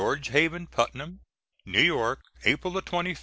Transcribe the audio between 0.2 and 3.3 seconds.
HAVEN PUTNAM. NEW YORK, April 25, 1912.